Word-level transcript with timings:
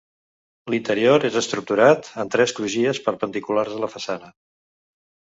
L'interior 0.73 1.25
és 1.27 1.35
estructurat 1.41 2.09
en 2.23 2.31
tres 2.35 2.53
crugies 2.59 3.01
perpendiculars 3.09 3.75
a 3.77 3.83
la 3.85 3.91
façana. 3.97 4.31